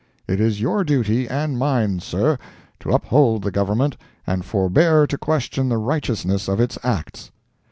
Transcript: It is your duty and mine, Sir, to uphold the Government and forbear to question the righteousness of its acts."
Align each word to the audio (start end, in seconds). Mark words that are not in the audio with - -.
It 0.27 0.39
is 0.41 0.59
your 0.61 0.83
duty 0.83 1.29
and 1.29 1.59
mine, 1.59 1.99
Sir, 1.99 2.39
to 2.79 2.89
uphold 2.89 3.43
the 3.43 3.51
Government 3.51 3.97
and 4.25 4.43
forbear 4.43 5.05
to 5.05 5.15
question 5.15 5.69
the 5.69 5.77
righteousness 5.77 6.47
of 6.47 6.59
its 6.59 6.79
acts." 6.81 7.29